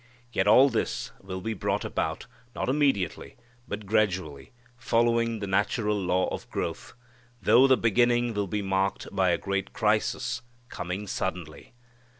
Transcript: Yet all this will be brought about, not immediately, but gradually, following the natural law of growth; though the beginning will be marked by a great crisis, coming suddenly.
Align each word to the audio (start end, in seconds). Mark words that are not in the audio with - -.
Yet 0.33 0.47
all 0.47 0.67
this 0.67 1.11
will 1.21 1.41
be 1.41 1.53
brought 1.53 1.85
about, 1.85 2.25
not 2.55 2.69
immediately, 2.69 3.35
but 3.67 3.85
gradually, 3.85 4.51
following 4.75 5.37
the 5.37 5.45
natural 5.45 5.95
law 5.95 6.27
of 6.29 6.49
growth; 6.49 6.95
though 7.39 7.67
the 7.67 7.77
beginning 7.77 8.33
will 8.33 8.47
be 8.47 8.63
marked 8.63 9.07
by 9.11 9.29
a 9.29 9.37
great 9.37 9.73
crisis, 9.73 10.41
coming 10.69 11.05
suddenly. 11.05 11.75